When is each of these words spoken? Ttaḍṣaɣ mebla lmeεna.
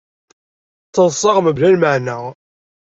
Ttaḍṣaɣ 0.87 1.37
mebla 1.41 1.67
lmeεna. 1.75 2.17